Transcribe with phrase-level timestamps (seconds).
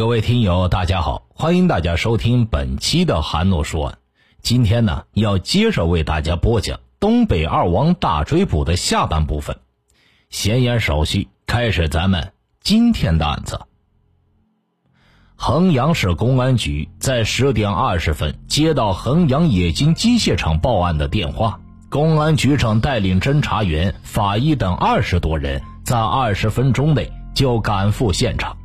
[0.00, 3.98] 各位听友，大家好，欢迎大家收听本期的韩诺说案。
[4.40, 9.58] 今天呢，要接着为大家播讲东北二王大追捕的下半部分。
[10.30, 12.32] 闲言少叙，开始咱们
[12.62, 13.60] 今天的案子。
[15.36, 21.60] 衡阳市公安局在十点二十分接到衡阳冶金机械厂报案的电话，
[21.90, 28.56] 公安局长带领侦查员、法医等二十多人，在二十分钟内就赶赴现场。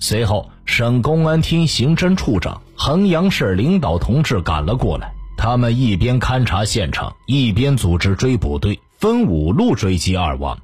[0.00, 5.12] 随后，省公安厅刑侦处长、衡阳市领导同志赶了过来。
[5.36, 10.58] 他们一边勘察现场，一边组织追捕队，分五路追击二王，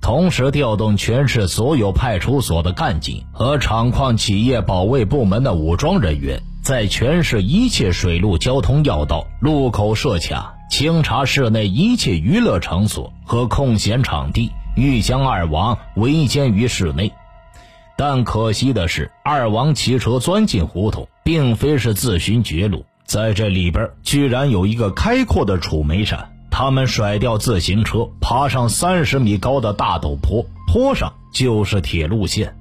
[0.00, 17.12] 同时调动全市所有派出所的干警和厂矿企业保卫部门的武装人员，在全市一切水陆交通要道、路口设卡，清查市内一切娱乐场所和空闲场地，欲将二王围歼于市内。
[17.96, 26.28] 但可惜的是，二王骑车钻进胡同，并非是自寻绝路，在这里边居然有一个开阔的楚梅山。
[26.50, 32.54] 他们甩掉自行车，爬上三十米高的大陡坡，坡上就是铁路线。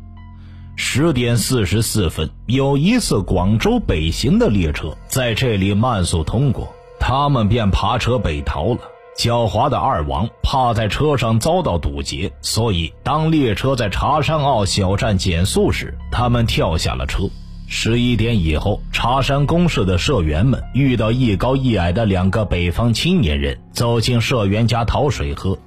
[0.77, 8.79] 十点四十四分，有一次广州北行的列车在这里慢速通过，他们便爬车北逃了。
[9.17, 17.29] 狡猾的二王怕在车上遭到堵截，所以当列车在茶山坳小站减速时，他们跳下了车。
[17.67, 25.57] 十一点以后，茶山公社的社员们遇到一高一矮的两个北方青年人走进社员家讨水喝。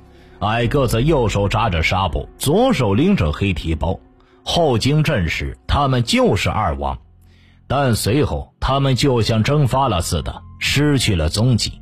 [0.41, 3.98] 矮个子右手扎着纱布，左手拎着黑提包。
[4.42, 6.98] 后经证实，他们就是二王，
[7.67, 11.81] 但随后他们就像蒸发了似的，失去了踪迹。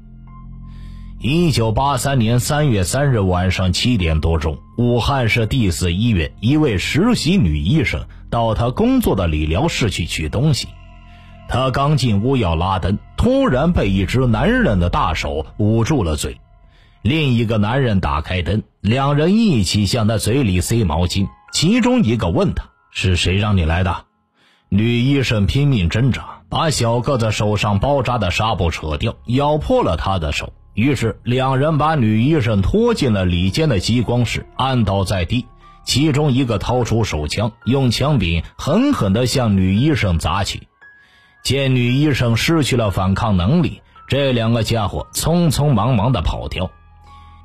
[1.25, 10.67] 一九八三年三月三日晚上七点多钟，武汉市第四医院一位实习女医生到她工作的理疗室去取东西。
[11.49, 16.41] 她刚进屋要拉灯，突然被一只男人的大手捂住了嘴。
[17.03, 21.29] 另一个男人打开灯，两人一起向她嘴里塞毛巾。
[21.53, 24.07] 其中一个问她：“是谁让你来的？”
[24.71, 30.53] 女医生拼命挣扎，把小个子手上包扎的纱布扯掉，咬破了他的手。
[30.75, 35.47] 于是，两人把女医生拖进了里间的激光室，按倒在地。
[35.85, 40.69] 其中一个掏出手枪，用枪柄狠狠地向女医生砸去。
[41.43, 46.71] 见女医生失去了反抗能力，这两个家伙匆匆忙忙地跑掉。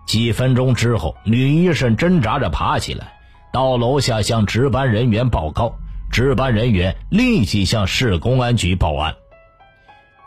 [0.06, 3.14] 几分钟之后，女医生挣扎着爬起来，
[3.52, 5.76] 到楼下向值班人员报告。
[6.10, 9.16] 值班人员立即向市公安局报案。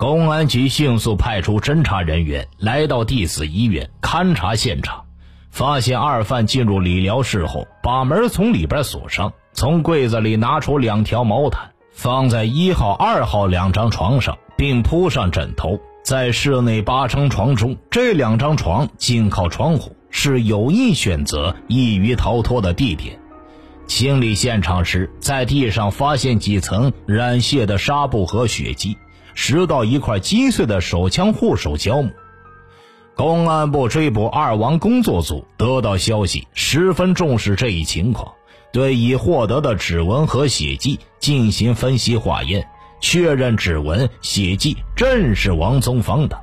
[0.00, 5.04] 公安局迅速派出侦查人员来到第四医院勘察现场，
[5.50, 15.78] 发现二犯进入理疗室后，把门从里边锁上，从柜子里拿出两条毛毯，放在一号、二号两张床上，并铺上枕头。
[16.02, 23.18] 在室内八张床中，这两张床紧靠窗户，是有意选择易于逃脱的地点。
[23.86, 28.96] 清理现场时，在地上发现几层染血的纱布和血迹。
[29.34, 32.10] 拾到一块击碎的手枪护手胶木，
[33.14, 38.32] 公安部追捕二王工作组得到消息，十分重视这一情况，
[38.72, 42.68] 对已获得的指纹和血迹进行分析化验，
[43.00, 46.38] 确认指纹、血迹正是王宗芳的。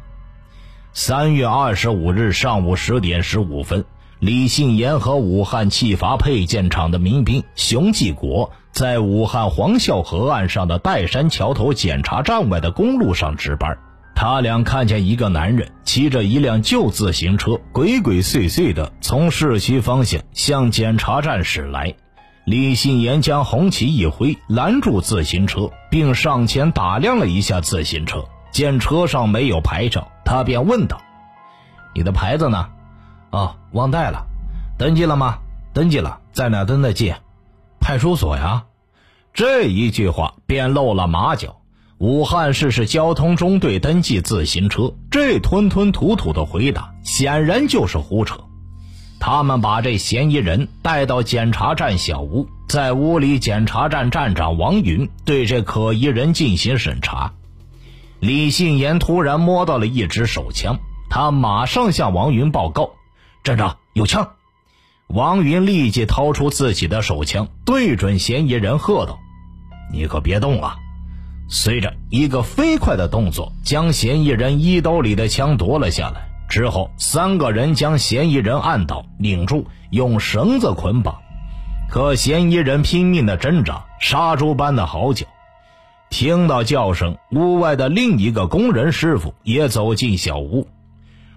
[0.93, 3.85] 三月二十五日上午十点十五分。
[4.19, 13.75] 李信言和武汉汽阀配件厂的民兵熊继国在武汉黄孝河岸上的岱山桥头检查站外的公路上值班。
[14.13, 21.95] 他俩看见一个男人骑着一辆旧自行车，鬼鬼祟祟地从市区方向向检查站驶来。
[22.45, 31.01] 李信言将红旗一挥，拦住自行车，并上前打量了一下自行车，见车上没有牌照，他便问道
[31.95, 32.69] ：“你的牌子呢？”
[33.33, 34.27] 哦，忘带了，
[34.77, 35.39] 登记了吗？
[35.73, 37.15] 登记了，在哪登的记？
[37.79, 38.65] 派出所呀。
[39.37, 41.57] 这一句话便露了马脚。
[41.99, 48.39] 武汉市是交通中队登记自行车，这吞吞吐吐的回答显然就是胡扯。
[49.19, 57.33] 他们把这嫌疑人带到检查站小屋，在屋里，检查站站长王云对这可疑人进行审查。
[58.19, 60.79] 李信言突然摸到了一支手枪，
[61.11, 62.93] 他马上向王云报告。
[63.43, 64.31] 站长有枪，
[65.05, 69.19] 王云立即掏出自己的手枪，对准嫌疑人喝道
[69.91, 70.75] ：“你可别动啊！”
[71.49, 76.27] 随着一个飞快的动作，将嫌疑人衣兜里的枪夺了下来。
[76.49, 81.15] 之后，三个人将嫌疑人按倒、拧住，用绳子捆绑。
[81.89, 85.25] 可嫌疑人拼命的挣扎，杀猪般的嚎叫。
[86.09, 90.67] 听到叫声，屋外的另一个工人师傅也走进小屋。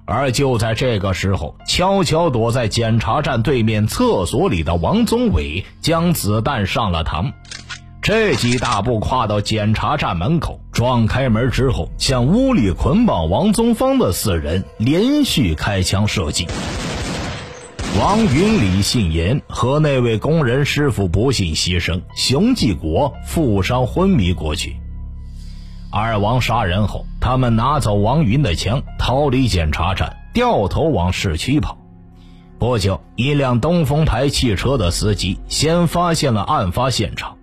[0.05, 7.33] 而就在这个时候，悄悄躲在检查站对面厕所里的王宗伟将子弹上了膛，
[8.13, 16.49] 这几大步跨到检查站门口，撞开门之后，向屋里捆绑王宗芳的四人连续开枪射击。
[18.01, 24.75] 王云、李信言和那位工人师傅不幸牺牲，熊继国负伤昏迷过去。
[25.93, 31.79] 二王杀人后，他们拿走王云的枪，逃离检查站，掉头往市区跑。
[32.59, 37.37] 不久，一辆东风牌汽车的司机先发现了案发现场，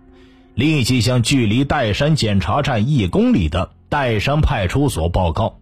[0.58, 5.60] 立即向距离岱山检查站一公里的岱山派出所报告。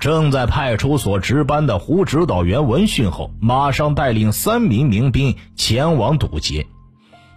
[0.00, 6.66] 正在派出所值班的胡指导员闻讯后，马上带领三名民兵前往堵截。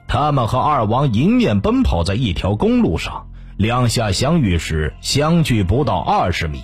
[0.08, 3.28] 他们和二王迎面奔跑在一条公路上，
[3.58, 6.62] 两下相遇时相距不到二十米。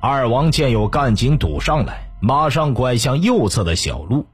[0.00, 4.24] 二王见有干警堵上来，马上拐向右侧的小路。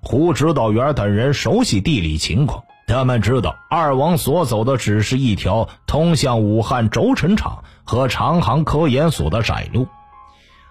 [0.00, 9.86] 胡指导员等人熟悉地理情况，他们知道二王所走的只是一条通向武汉轴承厂和长航科研所的窄路。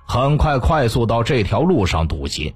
[0.05, 2.55] 很快，快速到这条路上堵截。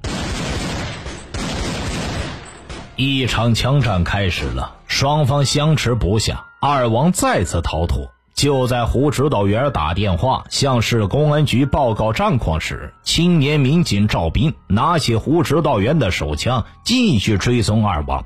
[2.96, 6.46] 一场枪战开始了，双方相持不下。
[6.60, 8.12] 二王再次逃脱。
[8.34, 18.26] 就在胡指导员打电话向市公安局报告战况时，青年民警赵斌拿起胡指导员的手枪，继续追踪二王。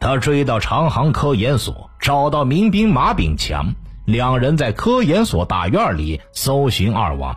[0.00, 3.74] 他追到长航科研所，找到民兵马炳强，
[4.06, 7.36] 两人在科研所大院里搜寻二王。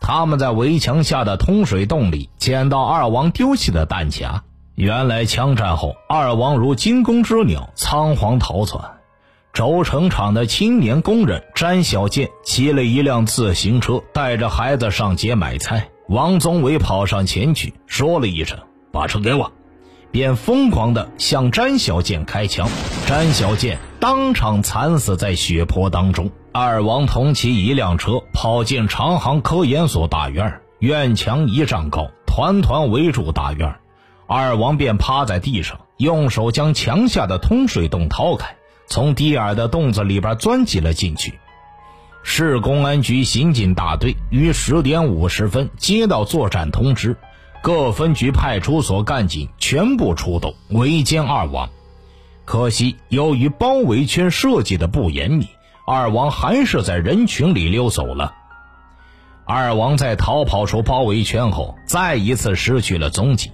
[0.00, 4.42] 他们在围墙下的通水洞里捡到二王丢弃的弹夹。
[4.76, 8.82] 原来枪战后，二王如惊弓之鸟，仓皇逃窜。
[9.52, 15.88] 轴承厂的青年工人詹小建骑了一辆自行车，带着孩子上街买菜。
[16.08, 18.56] 王宗伟跑上前去，说了一声
[18.92, 19.52] ：“把车给我。”
[20.10, 22.68] 便疯狂地向詹小建开枪，
[23.06, 26.30] 詹小建当场惨死在血泊当中。
[26.52, 33.76] 二王同骑一辆车跑进长航科研所大院，院墙一丈高，团团围住大院。
[34.26, 38.56] 二王便趴在地上，用手将墙下的通水洞掏开，
[38.86, 41.38] 从低矮的洞子里边钻进了进去。
[42.24, 47.16] 市公安局刑警大队于十点五十分接到作战通知。
[47.60, 51.68] 各分局派出所干警全部出动围歼二王，
[52.44, 55.48] 可惜由于包围圈设计的不严密，
[55.86, 58.34] 二王还是在人群里溜走了。
[59.44, 63.50] 二王在逃跑出包围圈后，再一次失去了踪迹。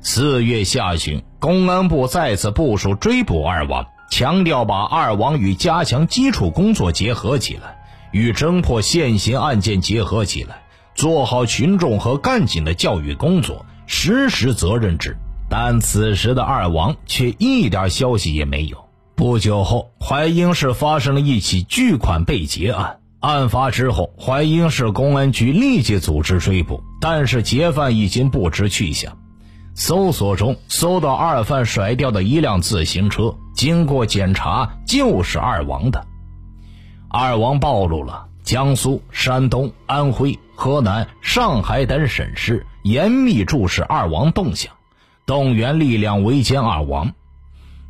[0.00, 7.76] 四月下旬，公安部再次部署追捕二王，强调把二王与加强基础工作结合起来，
[8.12, 10.62] 与侦破现行案件结合起来。
[11.00, 15.16] 做好群众和干警的教育工作，实施责任制。
[15.48, 18.76] 但此时的二王却一点消息也没有。
[19.16, 22.98] 不久后，淮阴市发生了一起巨款被劫案。
[23.20, 29.16] 案发之后，淮阴市公安局立即组织追捕，但是劫犯已经不知去向。
[29.74, 36.06] 搜索中搜到二犯甩掉的一辆自行车，经过检查就是二王的。
[37.08, 38.26] 二王暴露了。
[38.50, 44.72] 江苏、山东、安徽、河南、上海等省市严密注视二王动向，
[45.24, 47.12] 动员力量围歼二王。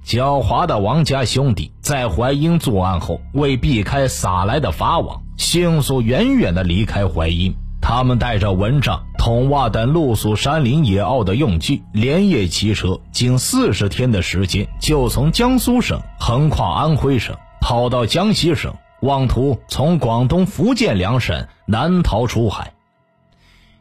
[0.05, 7.55] 狡猾的王家兄弟在淮阴作案后，为避开撒来的法网，迅速远远地离开淮阴。
[7.81, 18.75] 他们带着蚊帐、筒袜等露宿山林野坳的用具，连夜骑车，仅四十天的时间，就从江苏省横跨安徽省，跑到江西省。
[19.01, 22.75] 妄图从广东、福建两省南逃出海。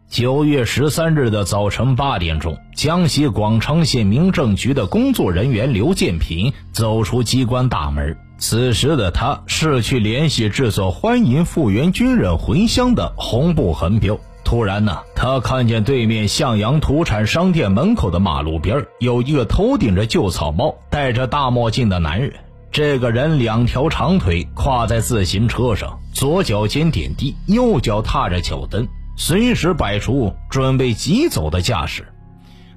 [0.09, 8.17] 九月十三日的早晨八点钟，江西广昌县民政局的工作人员刘建平走出机关大门。
[8.37, 14.17] 此时的他是去联系制作欢迎复员军人回乡的红布横标。
[14.45, 22.33] 突然呢，他看见对面向阳土产商店门口的马路边有一个头顶着旧草帽、戴着大墨镜的男人。
[22.71, 32.07] 这个人两条长腿跨在自行车上，左脚尖点地，右脚踏着脚蹬，随时摆出准备急走的架势。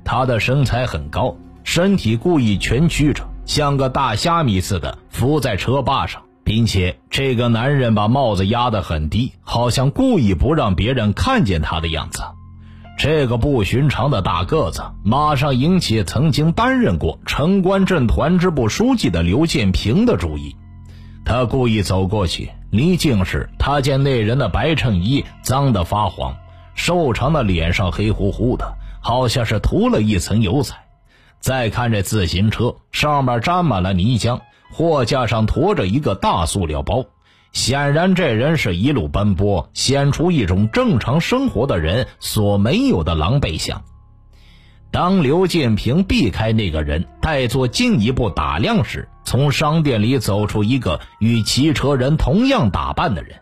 [0.02, 12.22] 他的身材很高，身体故意蜷曲着，像个大虾米似的伏在车把上，并且这个男人把帽子压得很低，好像故意不让别人看见他的样子。
[12.98, 20.54] 这个不寻常的大个子马上引起曾经担任过城关镇团支部书记的刘建平的注意。
[21.24, 26.36] 他故意走过去，离近时，他见那人的白衬衣脏得发黄，
[26.74, 30.76] 瘦长的脸上黑乎乎的，好像是涂了一层油彩。
[31.40, 34.40] 再看这自行车，上面沾满了泥浆，
[34.72, 37.04] 货架上驮着一个大塑料包。
[37.52, 43.82] 显然，这人是一路奔波，显出一种正常生活的人所没有的狼狈相。
[44.90, 53.40] 当刘建平避开那个人，待做进一步打量时，从商店里走出一个与骑车人同样打扮的人，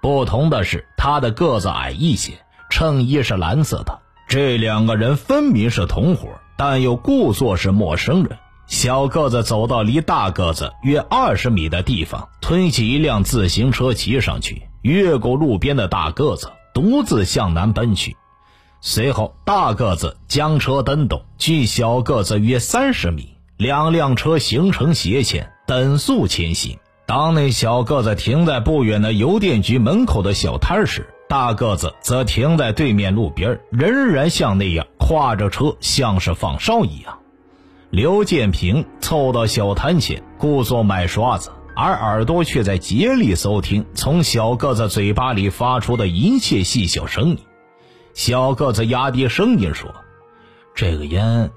[0.00, 2.32] 不同的是，他的个子矮一些，
[2.70, 4.00] 衬衣是蓝色的。
[4.28, 8.38] 这两个人分明是同伙，但又故作是陌生人。
[8.70, 18.16] 小个子走到离大个子约二十米的地方，推起一辆自行车骑上去，越过路边的大个子，独自向南奔去。
[18.80, 26.78] 随后，大个子将车蹬动，距小个子约三十米，两辆车形成斜线，等速前行。
[27.06, 37.18] 当那小个子停在不远的邮电局门口的小摊时，大个子则停在对面路边，仍然像那样挎着车，像是放哨一样。
[37.90, 47.38] 刘建平凑到小摊前，故作买刷子，而耳朵却在竭力搜听从小个子嘴巴里发出的一切细小声音。
[48.14, 49.92] 小个子压低声音说
[50.72, 51.50] ：“这个烟。”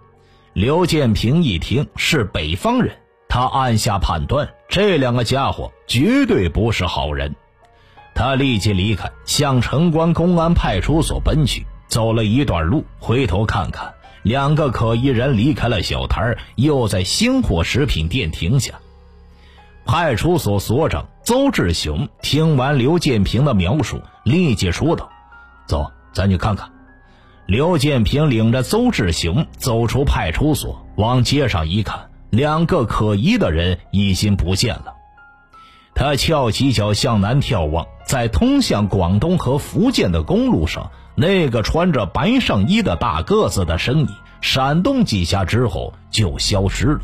[0.53, 2.97] 刘建平一听是北方人，
[3.29, 7.35] 他暗下判断，这两个家伙绝对不是好人。
[8.15, 11.63] 他立即离开，向城关公安派出所奔去。
[11.87, 13.92] 走了一段路，回头看看。
[14.23, 18.73] 两个可疑人离开了小摊又在星火食品店停下。
[19.85, 25.09] 派出所所长邹志雄听完刘建平的描述，立即说道
[25.67, 26.71] ：“走，咱去看看。”
[27.45, 34.93] 刘建平领着邹志雄走出派出所，往街上一看，两个可疑的人已经不见了。
[35.93, 40.91] 他翘起脚向南眺望，在通向广东和福建的公路上。
[41.15, 44.09] 那个穿着白上衣的大个子的身影
[44.41, 47.01] 闪动几下之后就消失了。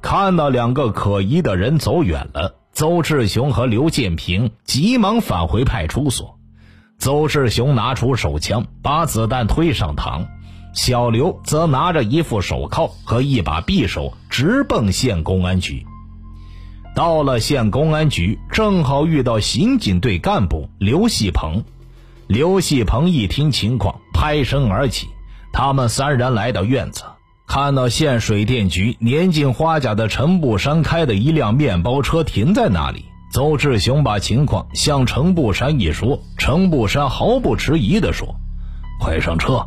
[0.00, 6.38] 看到两个可疑的人走远了，邹志雄和刘建平急忙返回派出所。
[6.98, 10.26] 邹志雄拿出手枪，把子弹推上膛；
[10.72, 15.84] 小刘则拿着一副手铐和一把匕首，直奔县公安局。
[16.94, 21.64] 到了县公安局，正好遇到刑警队干部刘细鹏。
[22.28, 25.08] 刘细鹏一听情况，拍身而起。
[25.50, 27.04] 他们三人来到院子，
[27.46, 33.06] 看到县水电局年近花甲的陈步山开的一辆面包车停在那里。
[33.32, 38.36] 邹志雄把情况向陈步山一说，陈步山毫不迟疑地说
[39.00, 39.66] ：“快上车！”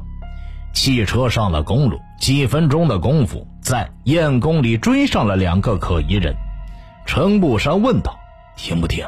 [0.71, 6.35] 汽车上了公路，几分钟的功夫，在燕宫里追上了两个可疑人。
[7.07, 8.19] 陈步山问道
[8.55, 9.03] ：“停不停？”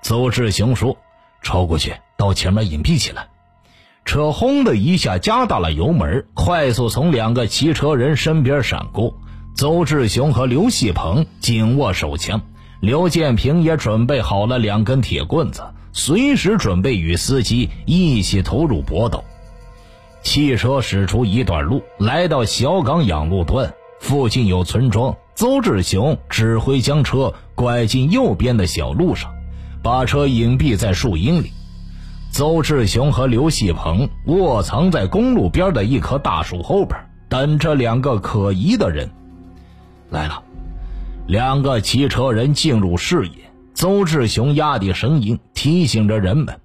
[0.00, 0.96] 邹志雄说
[1.42, 3.28] ：“超过去。”到前面隐蔽起来，
[4.04, 9.18] 车轰的一下加大了油门，快速从两个骑车人身边闪过。
[9.54, 12.42] 邹志雄和刘细鹏紧握手枪，
[12.80, 19.24] 刘建平也准备好了两根铁棍子，随时准备与司机一起投入搏斗。
[20.22, 29.32] 汽车驶出一段路，来到小岗养路段附近有村庄，邹志雄指挥将车拐进右边的小路上，
[29.82, 31.52] 把车隐蔽在树荫里。
[32.36, 37.00] 邹志雄和刘细鹏卧藏在公路边的一棵大树后边，
[37.30, 39.10] 等着两个可疑的人
[40.10, 40.42] 来了。
[41.26, 46.60] 两个骑车人进入视野，邹志雄压低声音提醒着人们：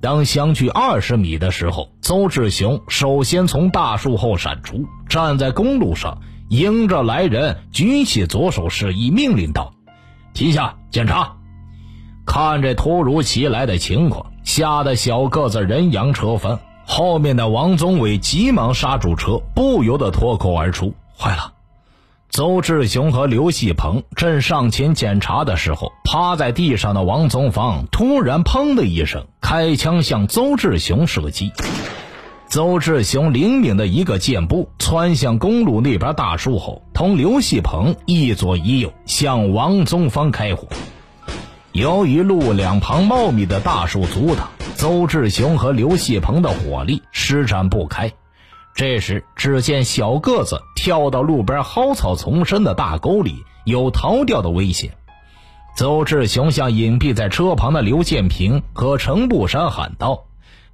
[0.00, 9.74] 当相距二十米的时候，邹志雄首先从大树后闪出，站在公路上，迎着来人，举起左手示意，命令道
[10.32, 11.36] ：“停下，检查。”
[12.24, 14.29] 看这突如其来的情况。
[14.44, 21.52] 吓得小个子人仰车翻，后面的王宗伟急忙刹住车，不由得脱口而出：“坏了！”
[22.30, 31.52] 邹志雄和刘细鹏正上前检查的时候，趴在地上的王宗芳突然“砰”的一声开枪向邹志雄射击。
[32.48, 40.66] 邹志雄灵敏的一个箭步窜向公路那边大树后，同刘细鹏一左一右向王宗芳开火。
[41.72, 48.12] 由于路两旁茂密的大树阻挡，邹志雄和刘细鹏的火力施展不开。
[48.74, 54.90] 这时，只见小个子跳到路边蒿草丛生的大沟里，有逃掉的危险。
[55.76, 60.24] 邹志雄向隐蔽在车旁的刘建平和程步山喊道：“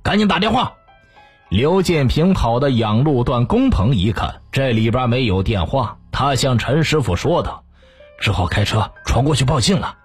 [0.02, 0.72] 赶紧打电话！”
[1.50, 7.64] 刘建平跑到养路段工棚一看，这里边没有电话，他向陈师傅说道
[8.18, 9.98] ：“只好开车闯过去报信了。”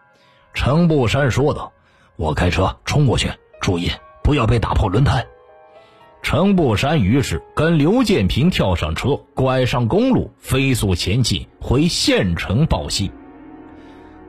[0.54, 1.72] 程步山说道
[2.18, 3.32] ：“我开车冲过去，
[3.62, 3.90] 注意
[4.24, 5.26] 不要被打破轮胎。”
[6.22, 13.12] 程步山于是跟刘建平跳上车，拐上公路，飞速前进回县城报信。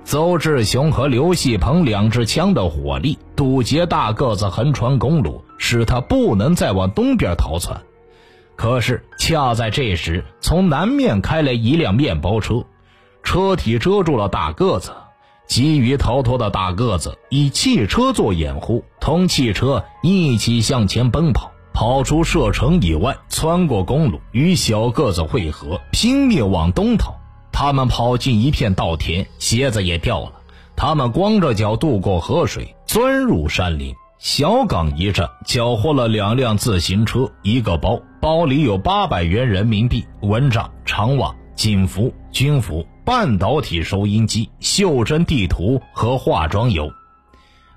[0.05, 7.81] 邹志雄和刘细鹏两支枪的火力堵截大个子横穿公路，使他不能再往东边逃窜。
[8.57, 12.65] 可是恰在这时，从南面开来一辆面包车，
[13.23, 14.93] 车体遮住了大个子。
[15.47, 27.15] 急于逃脱的大个子以汽车做掩护，同汽车一起向前奔跑，跑出射程以外，穿过公路，与小个子汇合，拼命往东逃。
[27.53, 30.33] 他们跑进一片稻田，鞋子也掉了。
[30.75, 33.95] 他们光着脚渡过河水，钻入山林。
[34.19, 46.93] 小岗一站，缴获了两辆自行车，一个包，包里有八百元人民币、蚊帐、长袜、警服、军服、半导体收音机、袖珍地图和化妆油。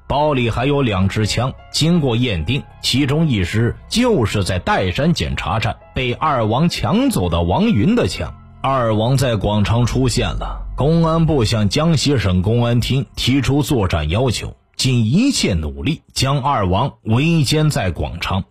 [0.07, 8.31] 包里还有两支枪，经过验定，其中一支就是在岱山检查站被二王抢走的王云的枪。
[8.61, 18.43] 二王在广昌出现了，公安部向江西省公安厅提出作战要求，尽一切努力将二王围歼在广昌。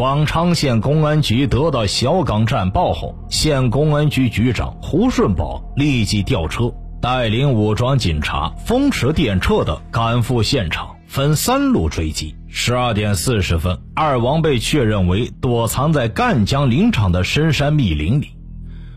[0.00, 12.34] 广昌县公安局得到小岗战报后，县公安局局长胡顺宝立即调车，带领武装警察风驰电掣地赶赴现场，分三路追击。
[12.48, 18.28] 十二点四十分，二王被确认为躲藏在赣江林场的深山密林里。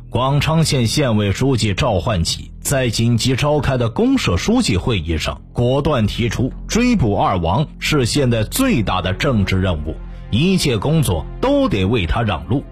[0.09, 9.97] 广昌县县委书记赵焕起在紧急召开的公社书记会议上，果断提出追捕二王是现在最大的政治任务，
[10.33, 12.63] 一切工作都得为他让路。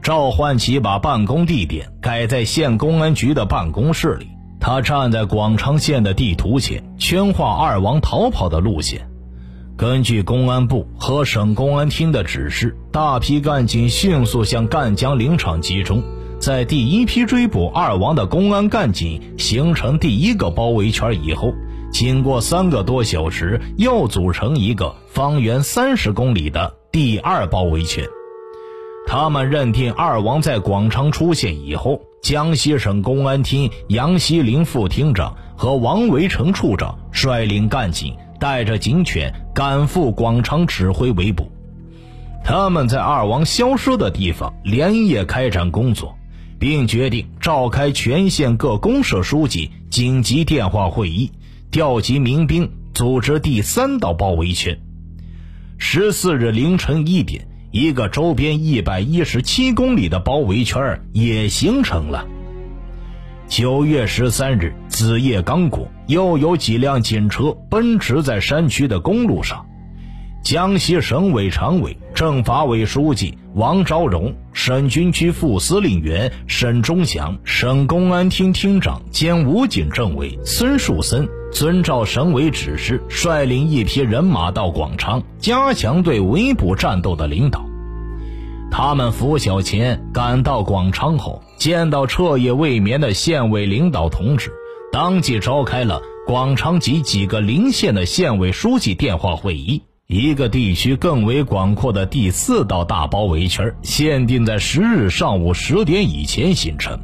[0.00, 9.06] 赵焕起把办公地点改在县公安局的办公室里，他站在广昌县的地图前，圈画二王逃跑的路线。
[9.76, 16.02] 根据公安部和省公安厅的指示，大批干警迅速向赣江林场集中。
[16.38, 21.52] 在第一批追捕二王的公安干警形成第一个包围圈以后，
[21.92, 28.08] 经过三个多小时，又组成一个方圆三十公里的第二包围圈。
[29.06, 41.52] 他们认定二王在广昌出现以后，江西省公安厅杨锡林副厅长和王维成处长率领干警，带着警犬赶赴广昌指挥围捕。
[42.42, 46.16] 他们在二王消失的地方连夜开展工作。
[46.58, 51.30] 并决定召开全县各公社书记紧急电话会议，
[51.70, 54.78] 调集民兵组织第三道包围圈。
[55.82, 62.28] 十四日凌晨一点，一个周边一百一十七公里的包围圈也形成了。
[63.48, 69.66] 九月十三日子夜刚过，又有几辆警车奔驰在山区的公路上。
[70.44, 87.64] 江西省委常委、政法委书记王昭荣、省军区副司令员沈忠祥、省公安厅厅长兼武警政委孙树森，遵照省委指示，率领一批人马到广昌，加强对围捕战斗的领导。
[88.70, 94.52] 他们拂晓前赶到广昌后，见到彻夜未眠的县委领导同志，
[94.92, 99.80] 当即召开了广昌及几个邻县的县委书记电话会议。
[100.12, 106.98] 一个地区更为广阔的第四道大包围圈，限定在十日上午十点以前形成。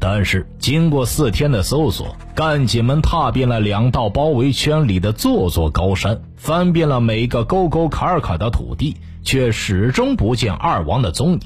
[0.00, 11.40] 但是，经过四天的搜索，干警们踏遍了两道包围圈里的座座高山，翻遍了每个沟沟坎坎的土地，却始终不见二王的踪影。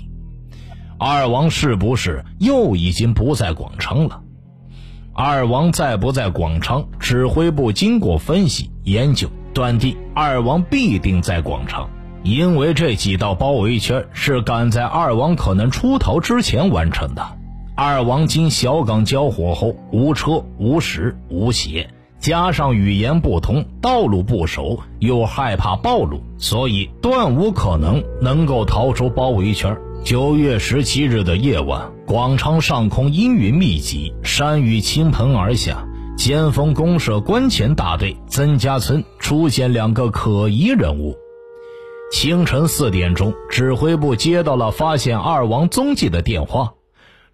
[1.01, 4.21] 二王是不是又已经不在广昌了？
[5.13, 6.87] 二王在不在广昌？
[7.01, 9.29] 指挥部经过分析研究。
[9.57, 11.89] 断定二王必定在广昌，
[12.23, 17.27] 因为这几道包围圈是赶在二王可能出逃之前完成的。
[17.75, 21.89] 二王经小岗交火后，无车、无食、无鞋，
[22.19, 29.75] 加上语言不通、道路不熟，又害怕暴露，所以断无可能能够逃出包围圈。
[30.05, 35.87] 九月十七日的夜晚，广昌上空阴云密集，山雨倾盆而下。
[36.17, 41.15] 先锋公社关前大队曾家村出现两个可疑人物。
[42.11, 46.73] 清晨四点钟，指挥部接到了发现二王踪迹的电话。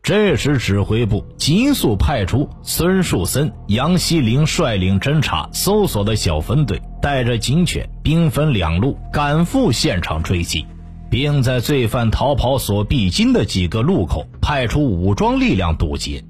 [0.03, 10.67] 这时，指挥部急速派出孙树森、杨希林率领侦察搜索的小分队，带着警犬，兵分两路赶赴现场追击，
[11.09, 16.25] 并在罪犯逃跑所必经的几个路口派出武装力量堵截。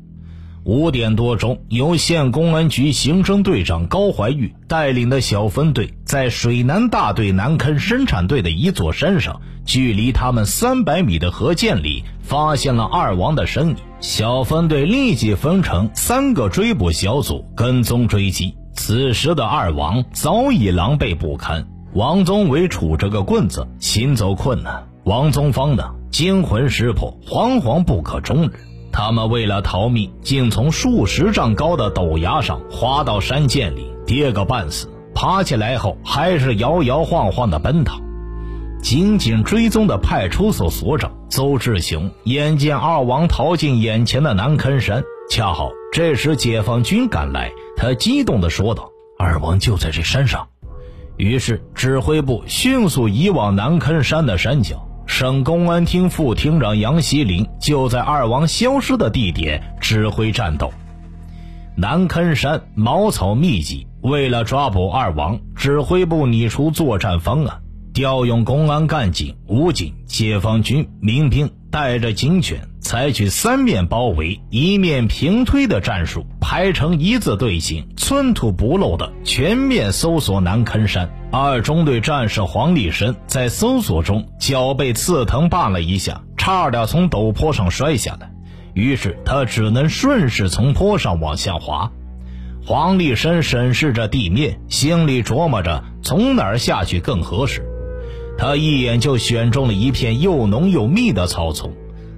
[0.64, 9.40] 五点多钟，由县公安局刑侦队长高怀玉带领的小分队，在水南大队南坑生产队的一座山上。
[9.64, 13.76] 距离他们三百米的河涧里，发现了二王的身影。
[14.00, 18.54] 小分队立即分成三个追捕小组，跟踪追击。
[18.74, 28.52] 此时的二王早已狼狈不堪，王宗伟杵着个棍子，行走困难；王宗芳呢，惊魂失魄，惶惶不可终日。
[28.92, 34.88] 他们为了逃命，竟从数十丈高的陡崖上滑到山涧里，跌个半死。
[35.14, 37.98] 爬起来后，还是摇摇晃晃的奔逃。
[38.82, 50.48] 紧紧追踪的派出所所长邹志雄眼见二王逃进眼前的南坑山，恰好这时解放军赶来，他激动地说道：“二王就在这山上。”
[51.16, 54.88] 于是指挥部迅速移往南坑山的山脚。
[55.06, 60.72] 省公安厅副厅长杨锡林就在二王消失的地点指挥战斗。
[61.74, 67.61] 南坑山茅草密集，为了抓捕二王，指挥部拟出作战方案。
[67.92, 81.10] 调用公安干警、武警、解放军、民兵，带着警犬，采取三面包围、一面平推的战术，排成一字队形，寸土不漏的全面搜索南坑山。
[81.30, 88.32] 二中队战士黄立生在搜索中脚被刺疼绊了一下，差点从陡坡上摔下来，
[88.72, 91.92] 于是他只能顺势从坡上往下滑。
[92.64, 97.68] 黄立生审视着地面，心里琢磨着从哪儿下去更合适。
[98.42, 101.72] 他一眼就选中了一片又浓又密的草丛，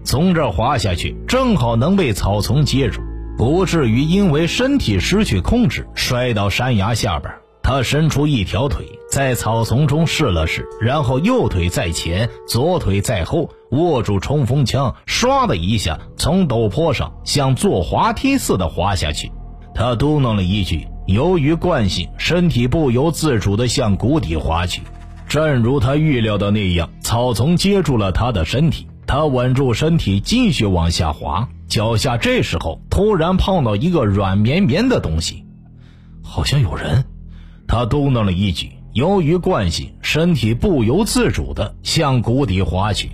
[0.05, 3.03] 从这儿滑下去，正好能被草丛接住，
[3.37, 7.31] 不至于因为身体失去控制摔到山崖下边。
[7.63, 19.31] 他伸出一条腿，在草丛中试了试，然后右腿在前，左腿在后，握住冲锋枪，唰的一下从陡坡上像坐滑梯似的滑下去。
[19.75, 24.81] 他嘟囔了一句：“由于惯性，身体不由自主地向谷底滑去。”
[25.35, 31.49] 正如他预料的那样，草丛接住了他的身体，他稳住身体，继续往下滑。
[31.67, 35.45] 脚下这时候突然碰到一个软绵绵的东西，
[36.23, 37.05] 好像有人。
[37.67, 43.11] 他嘟囔了一句，由于惯性，身体不由自主地向谷底滑去。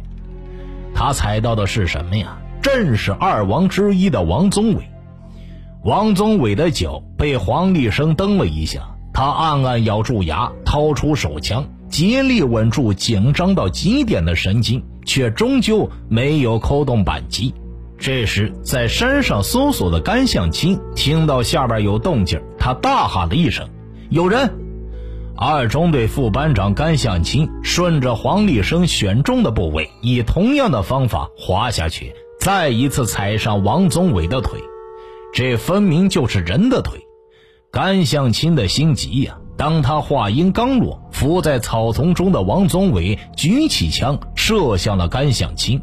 [0.95, 2.37] 他踩到的是什么呀？
[2.61, 4.91] 正是二王之一的王宗伟。
[5.85, 8.83] 王宗伟的脚被黄立生蹬了一下，
[9.15, 11.65] 他暗暗咬住牙，掏出手枪。
[11.91, 17.53] 竭力稳住紧张到极点的神经，却终究没有扣动扳机。
[17.99, 23.69] 这时，在山上搜索的甘向清听到下边有动静，他大喊了一声
[24.09, 24.51] ：“有人！”
[25.37, 34.61] 二中队副班长甘向清顺着黄立生选中的部位，以同样的方法滑下去，再一次踩上王宗伟的腿。
[35.33, 37.01] 这分明就是人的腿。
[37.71, 39.39] 甘向清的心急呀！
[39.61, 45.83] 当他话音刚落，伏在草丛中的王宗伟举起枪射向了甘向清。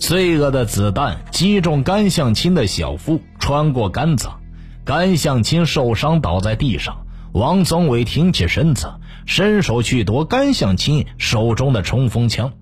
[0.00, 4.40] 罪恶的子弹击中甘向清的小腹，穿过肝脏，
[4.84, 7.06] 甘向清受伤倒在地上。
[7.32, 8.88] 王宗伟挺起身子，
[9.26, 12.52] 伸手去夺甘向清手中的冲锋枪。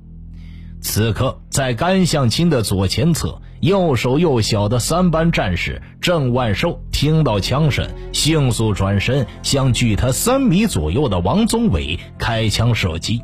[0.82, 3.40] 此刻，在甘向清的左前侧。
[3.60, 13.20] 又手又小的三班战士郑万寿听到枪声，迅速转身向距他三米左右的王宗伟开枪射击。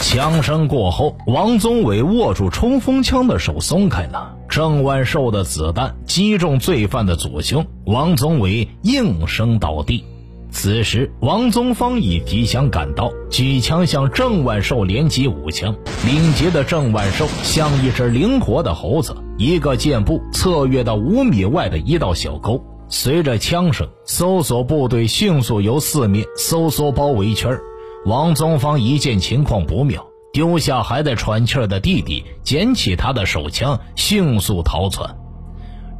[0.00, 4.36] 枪声过后，王宗伟握住冲锋枪的手松开了。
[4.48, 10.04] 郑万寿的子弹击中罪犯的左胸，王宗伟应声倒地。
[10.50, 15.74] 此时，王宗芳已提枪赶到，举枪向郑万寿连击五枪。
[16.06, 22.62] 敏捷的郑万寿像一只灵活的猴子，一个箭步侧跃到五米外的一道小沟。
[22.88, 27.58] 随着枪声，搜索部队迅速由四面搜索包围圈。
[28.04, 35.16] 王宗芳一见情况不妙，丢下还在喘气的弟弟，捡起他的手枪，迅速逃窜。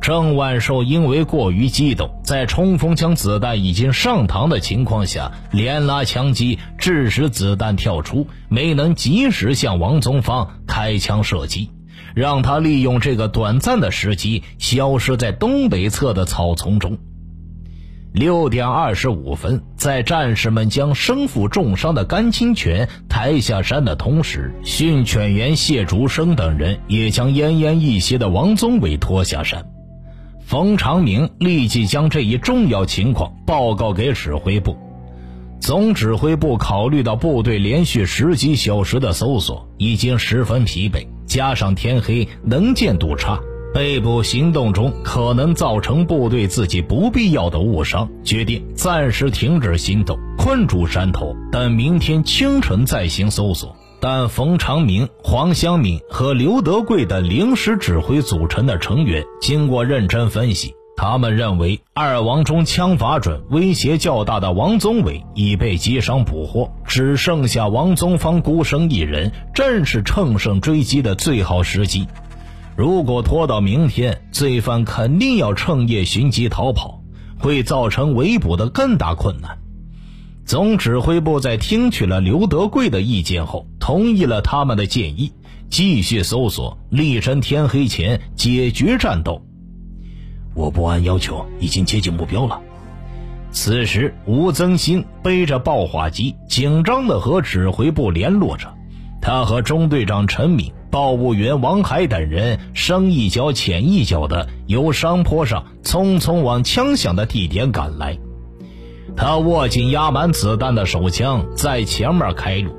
[0.01, 11.71] 郑万寿因为过于激动，在冲锋枪子弹已经上膛的情况下，连拉枪击，致使子弹跳出，没能及时向王宗芳开枪射击，
[12.17, 16.97] 让他利用这个短暂的时机消失在东北侧的草丛中。
[18.15, 20.03] 六点二十五分，在。
[20.03, 29.67] 战士们将身负重伤的甘清泉抬下山的同时，训犬员谢竹生等人也将奄奄一息的王宗伟拖下山。
[30.41, 34.75] 冯长明立即将这一重要情况报告给指挥部。
[35.61, 43.39] 总指挥部考虑到部队连续十几小时的搜索已经十分疲惫，加上天黑，能见度差。
[43.75, 53.77] 被捕行动中可能造成部队自己不必要的误伤，决定暂时停止行动，困住山头，等明天清晨再行搜索。
[54.01, 72.09] 但冯长明、黄湘敏和刘德贵等临时指挥组成的成员经过认真分析，他们认为二王中枪法准、威胁较大的王宗伟已被击伤捕获，只剩下王宗芳孤身一人，正是乘胜追击的最好时机。
[72.75, 77.03] 如果拖到明天，罪犯肯定要趁夜寻机逃跑，
[77.39, 79.59] 会造成围捕的更大困难。
[80.47, 85.33] 总指挥部在听取了刘德贵的意见后，同意了他们的建议，
[85.69, 89.43] 继续搜索，力争天黑前解决战斗。
[90.57, 92.61] 我不按要求已经接近目标了。
[93.53, 98.75] 此时，吴增新背着爆化机，紧张的和指挥部联络着。
[99.21, 108.19] 他和中队长陈敏、报务员王海等人深一脚浅一脚的由山坡上匆匆往枪响的地点赶来。
[109.17, 112.77] 他握紧压满子弹的手枪，在前面开路。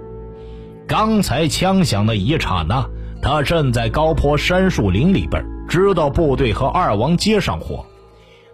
[0.87, 2.87] 刚才枪响的一刹那，
[3.21, 7.85] 他正在高坡杉树林里边，知道部队和二王接上火。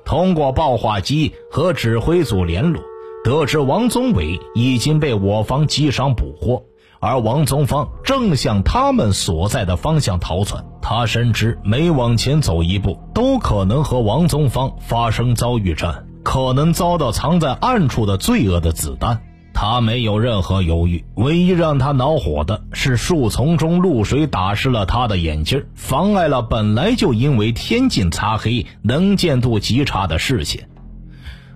[0.06, 2.82] 通过报话机和指挥组联络，
[3.24, 6.64] 得知王宗伟已经被我方击伤捕获。
[7.00, 19.22] 而王宗芳正向他们所在的方向逃窜，他深知每往前走一步，都可能和王宗芳发生遭遇战，可能遭到藏在暗处的罪恶的子弹。
[19.66, 30.68] 他没有任何犹豫，唯一让他恼火的是树丛中露水打湿了他的眼镜，妨碍了本来就因为天近擦黑、能见度极差的视线。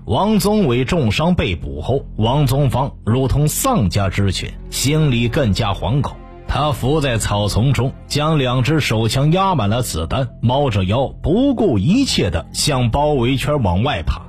[0.05, 6.15] 王宗伟重伤被捕后，王宗芳如同丧家之犬，心里更加惶恐。
[6.47, 14.26] 他伏在草丛中，将两只手枪压满了子弹，猫着腰，不顾一切地向包围圈往外爬。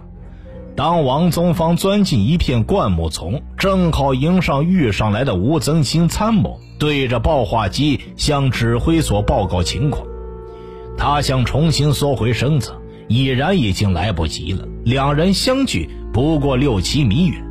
[0.79, 10.07] 当王宗芳钻进一片灌木丛，正好迎上遇上来的吴增新参谋，对着报话机向指挥所报告情况。
[10.97, 12.73] 他想重新缩回身子。
[13.09, 14.69] 已然已经来不及了。
[14.85, 17.43] 两人相距不过六七米远，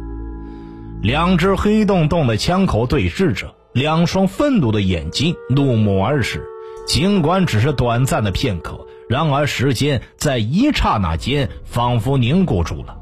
[1.01, 6.47] 两只黑洞洞的枪口对视着，两双愤怒的眼睛怒目而视。
[6.85, 12.95] 尽管只是短暂的片刻，然而时间在一刹那间仿佛凝固住了。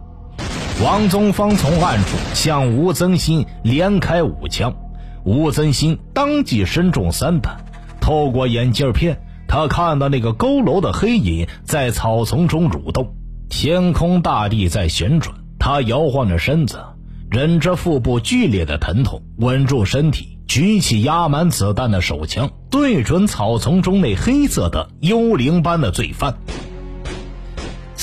[0.83, 4.75] 王宗芳从暗处向吴增新连开五枪，
[5.23, 7.63] 吴增新当即身中三弹，
[8.01, 9.17] 透过眼镜片。
[9.47, 13.15] 他看到那个佝偻的黑影在草丛中蠕动，
[13.47, 15.37] 天空大地在旋转。
[15.57, 16.83] 他摇晃着身子，
[17.31, 26.35] 忍着腹部剧烈的疼痛，稳住身体，举起压满子弹的手枪，对准草丛中那黑色的幽灵般的罪犯。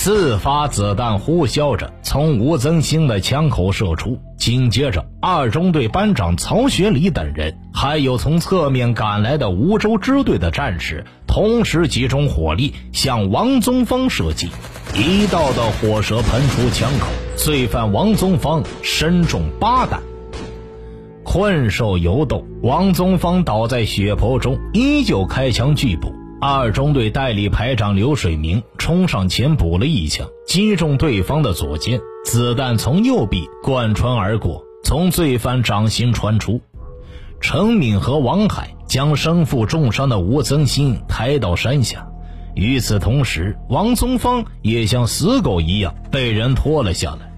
[0.04, 14.48] 四发子弹呼啸着从吴增兴的枪口射出，紧接着，二中队班长曹学礼等人，还有从侧面赶来的梧州支队的战士，同时集中火力向王宗芳射击。
[14.92, 20.02] 一道道火舌喷出枪口，罪犯王宗芳身中八弹，
[21.22, 22.44] 困兽犹斗。
[22.60, 26.12] 王宗芳倒在血泊中，依旧开枪拒捕。
[26.44, 36.60] 二中队代理排长刘水明冲上前补了一枪，击中对方的左肩，子弹从右臂贯穿而过，从罪犯掌心穿出。
[37.40, 42.08] 陈敏和王海将身负重伤的吴增新抬到山下，
[42.56, 47.32] 与此同时，王松芳也像死狗一样被人拖了下来。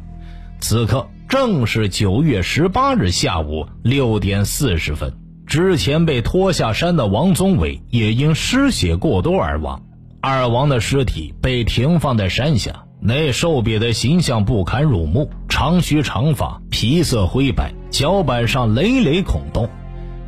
[0.61, 5.13] 此刻正是九月十八日下午六点四十分。
[5.55, 9.81] 之前被拖下山的王宗伟也因失血过多而亡，
[10.21, 19.69] 二王的尸体被停放在山下，那瘦瘪的形象不堪入目，长须长发，皮色灰白，脚板上累累孔洞，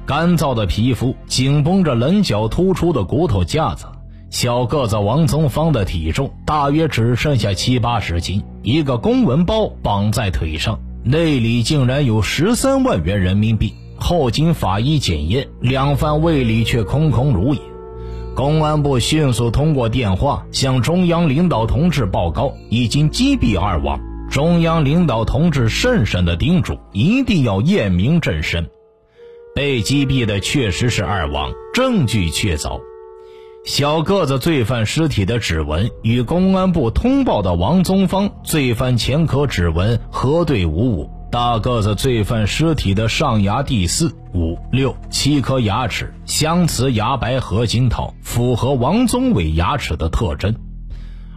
[0.06, 3.86] 干燥的皮肤紧绷着棱角突出的骨头架子，
[4.30, 13.74] 小个子王宗芳的体重大约只剩下七八十斤，一个公文包绑在腿上，内里竟然有十三万元人民币。
[13.98, 17.60] 后经法医检验，两犯胃里却空空如也。
[18.34, 23.98] 公安部迅速通过电话向中央领导同志报告，已经击毙二王，
[24.30, 28.66] 中央领导同志深深的叮嘱，一定要验明正身。
[29.54, 32.78] 被击毙的确实是二王，证据确凿。
[33.64, 41.10] 小个子罪犯尸体的指纹与公安部通报的王宗芳罪犯前科指纹核对无误。
[41.30, 50.54] 大个子罪犯尸体的上牙第四、五、六、七颗牙齿镶瓷牙白合金套，符合王宗伟牙齿的特征。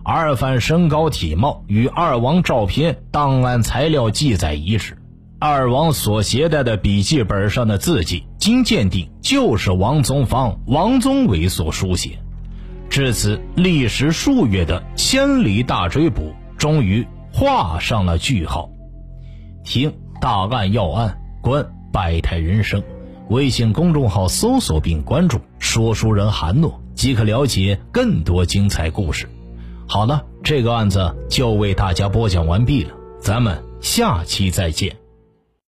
[0.04, 4.98] 二犯身高体貌与二王照片档案材料记载一致。
[5.40, 12.20] 二王所携带的笔记本上的字迹，经鉴定就是王宗芳、王宗伟所书写。
[12.90, 18.70] 至此，历时数月的千里大追捕终于画上了句号。
[19.64, 22.84] 听大案要案，观百态人生。
[23.30, 29.30] 微信公众号搜索并关注“说书人韩诺”，即可了解更多精彩故事。
[29.88, 34.96] 好了，这个案子就为大家播讲完毕了，咱们下期再见。